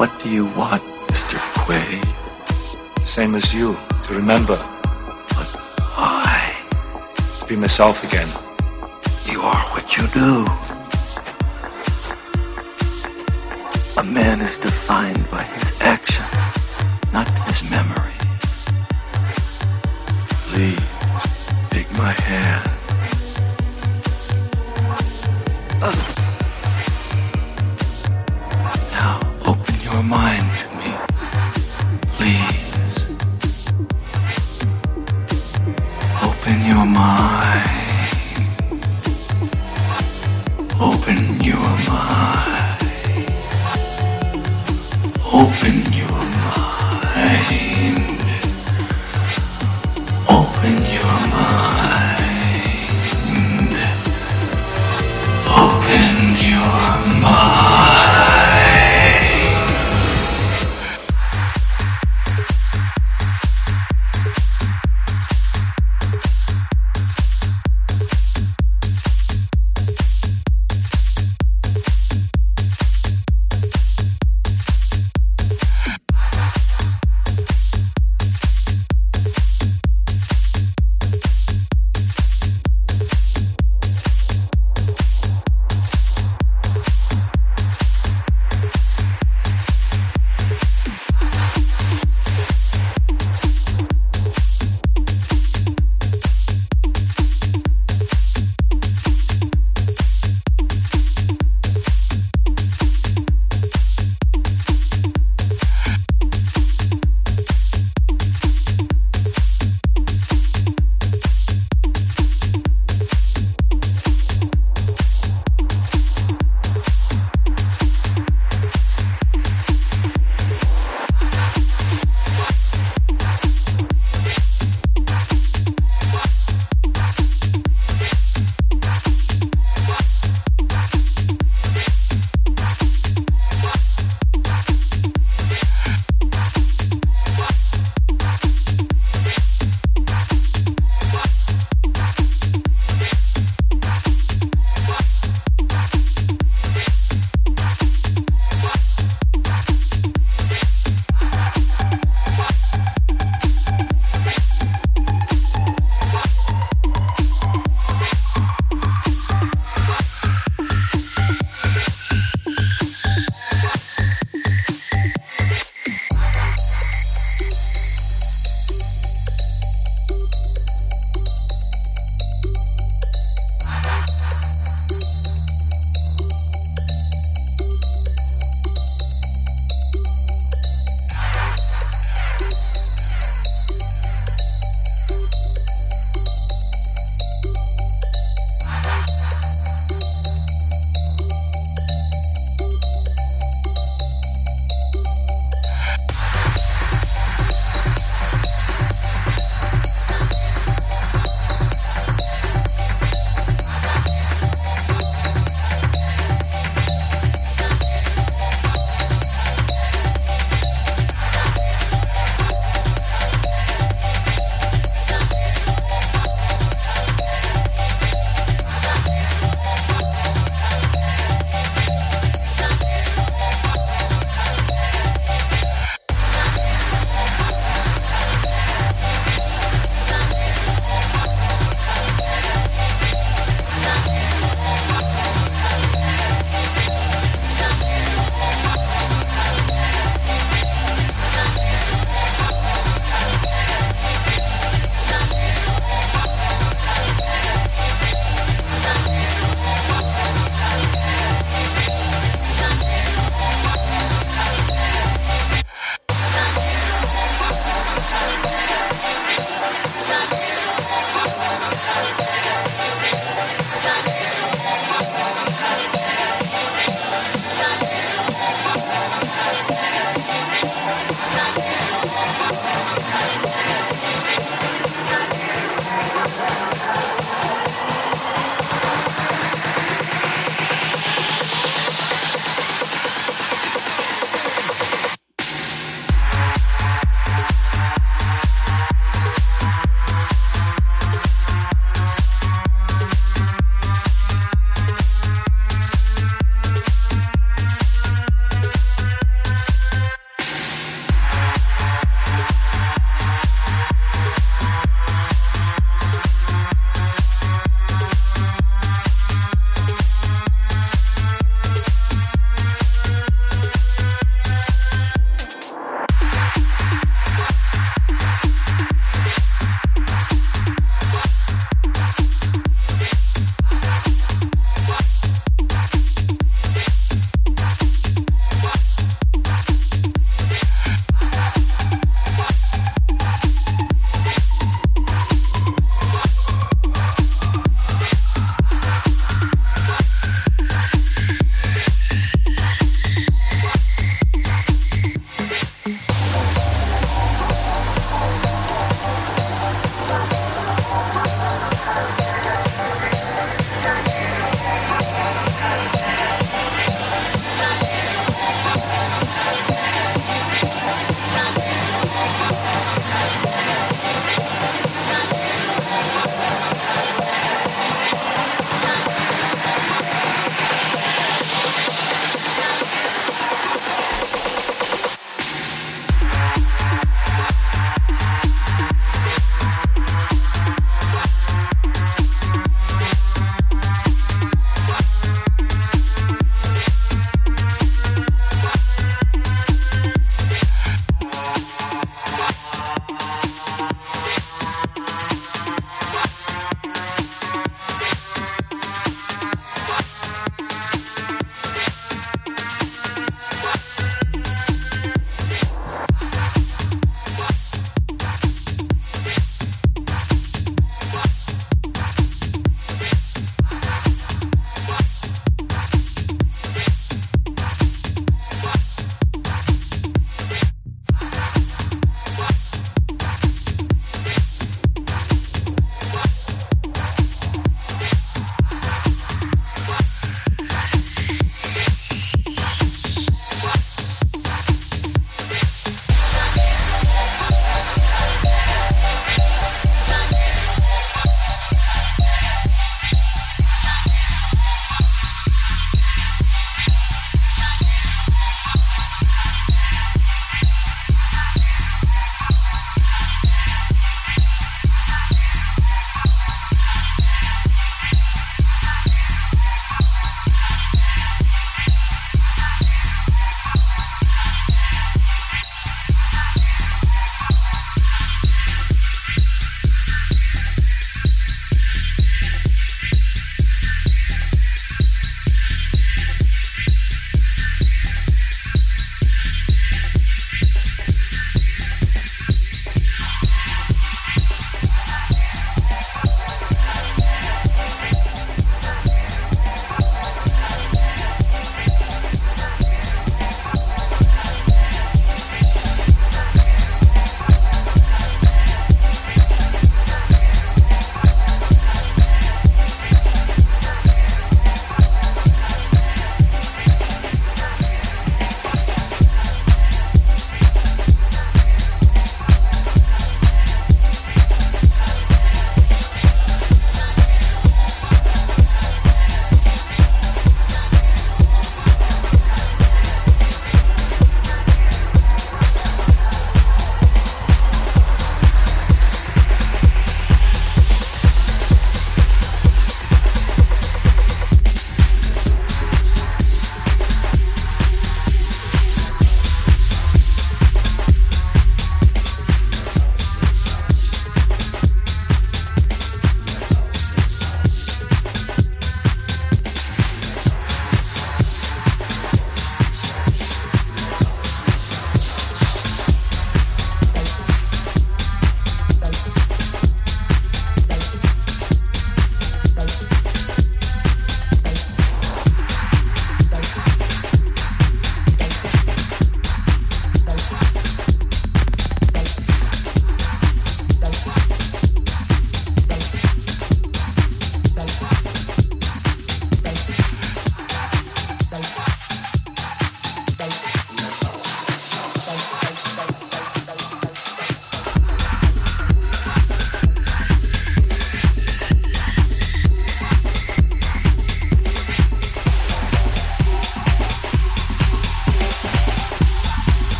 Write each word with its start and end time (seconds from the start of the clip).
What 0.00 0.18
do 0.22 0.30
you 0.30 0.46
want, 0.56 0.82
Mr. 1.08 1.36
Quaid? 1.60 3.06
Same 3.06 3.34
as 3.34 3.52
you, 3.52 3.76
to 4.04 4.14
remember. 4.14 4.56
But 4.56 5.50
why? 5.94 6.56
Be 7.46 7.54
myself 7.54 8.02
again. 8.02 8.28
You 9.30 9.42
are 9.42 9.62
what 9.74 9.94
you 9.98 10.06
do. 10.16 10.46
A 14.00 14.02
man 14.02 14.40
is 14.40 14.56
defined 14.56 15.30
by 15.30 15.42
his 15.42 15.59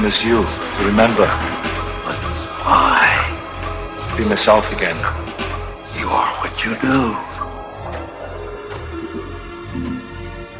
same 0.00 0.06
as 0.06 0.24
you, 0.24 0.44
to 0.78 0.84
remember. 0.86 1.26
But 2.06 2.16
why? 2.64 3.04
Be 4.16 4.24
myself 4.24 4.72
again. 4.72 4.96
You 5.98 6.08
are 6.08 6.32
what 6.40 6.64
you 6.64 6.74
do. 6.76 7.16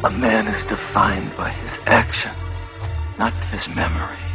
A 0.03 0.09
man 0.11 0.47
is 0.47 0.65
defined 0.65 1.35
by 1.35 1.49
his 1.49 1.71
action, 1.87 2.31
not 3.17 3.33
his 3.51 3.67
memory. 3.69 4.25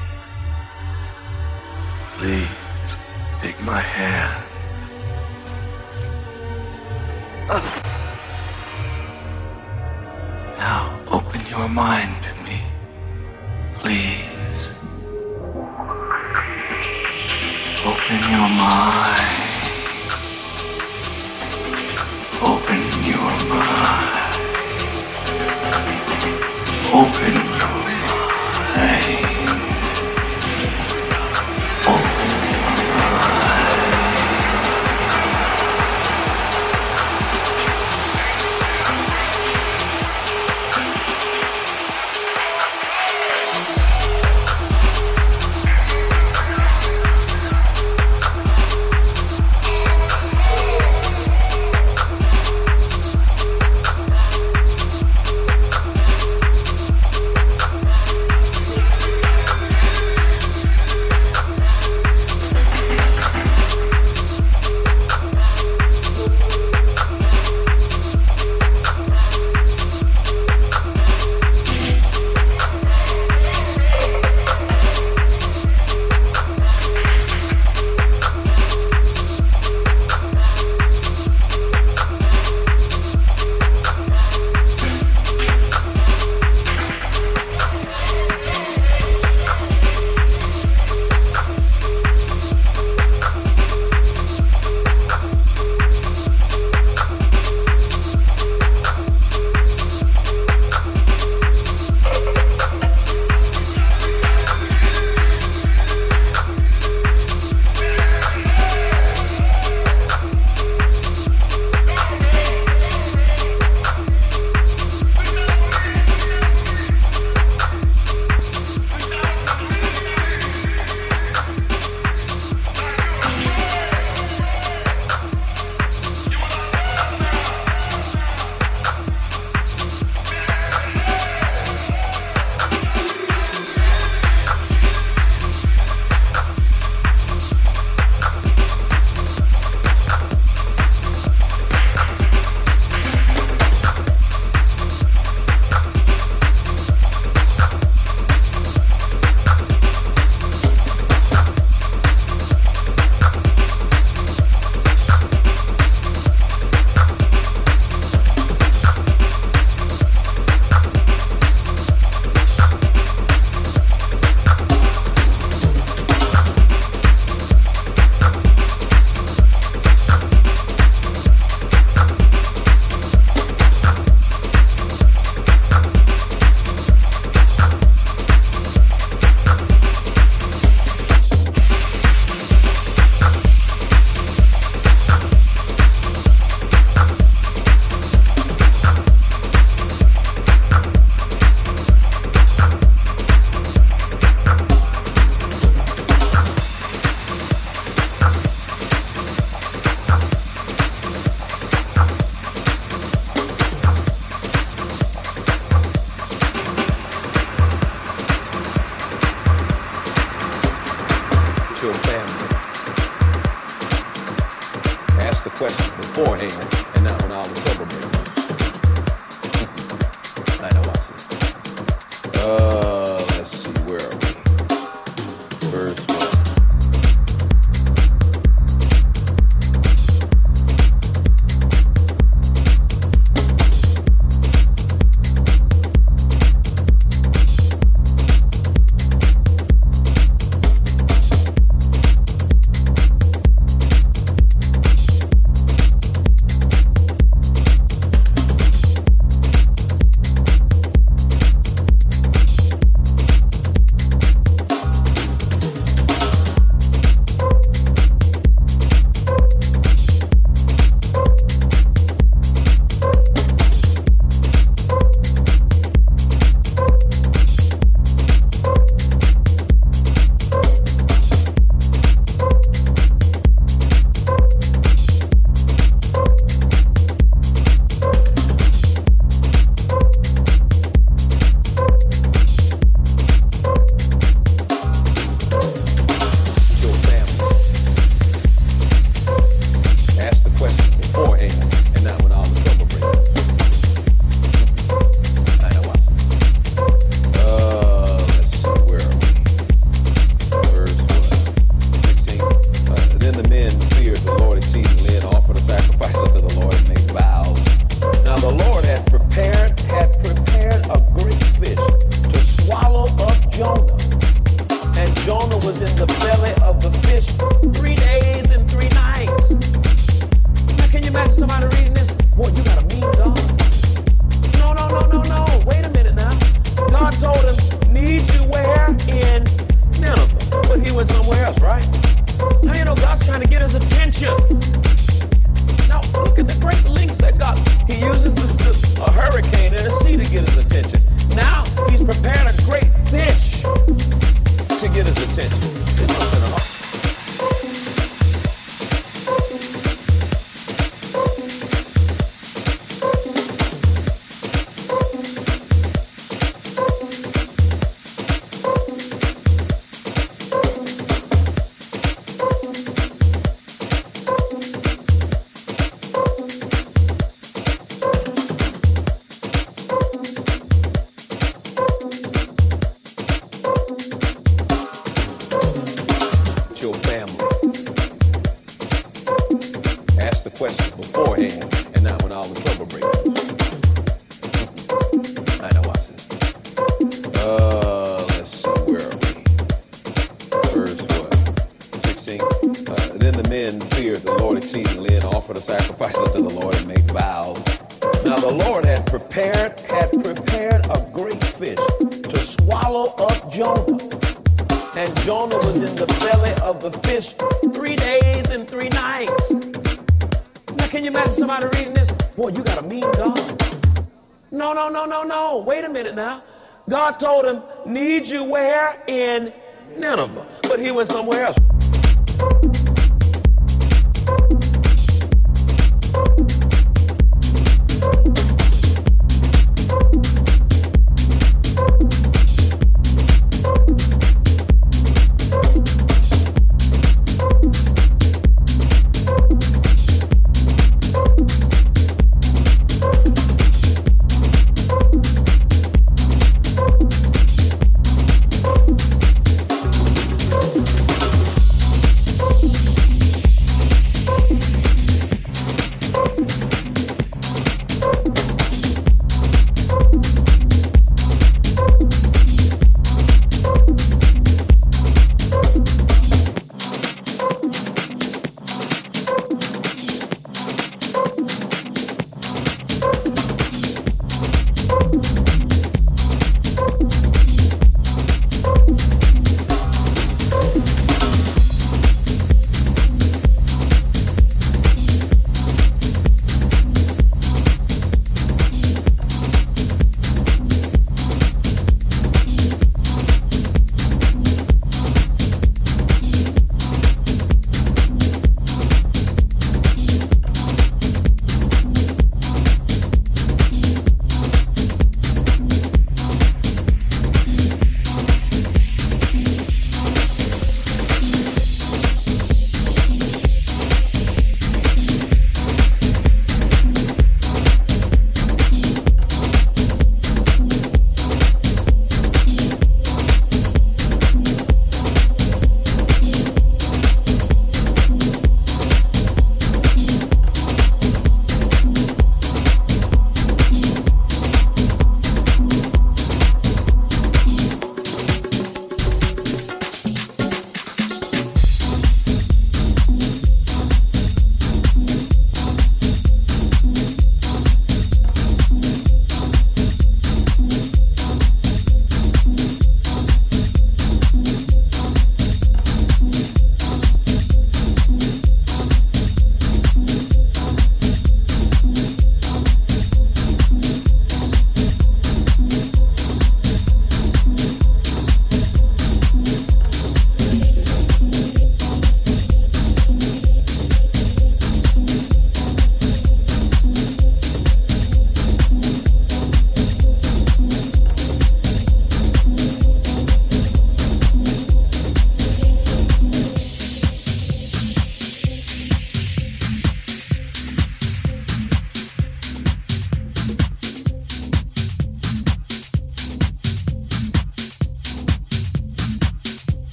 Please, 2.16 2.96
take 3.42 3.61
my 3.62 3.80
hand. 3.80 4.45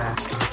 Yeah. 0.00 0.49